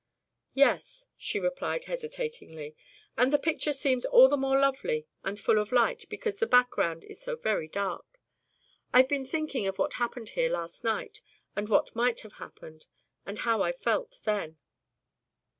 [0.55, 2.75] "Yes," she replied hesitatingly,
[3.15, 7.03] "and the picture seems all the more lovely and full of light because the background
[7.03, 8.19] is so very dark.
[8.91, 11.21] I've been thinking of what happened here last night
[11.55, 12.87] and what might have happened,
[13.27, 14.57] and how I felt then."